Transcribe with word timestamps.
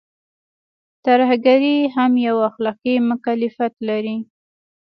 ترهګري 1.05 1.75
هم 1.95 2.11
يو 2.27 2.37
اخلاقي 2.49 2.95
مکلفيت 3.09 3.73
لري. 3.87 4.17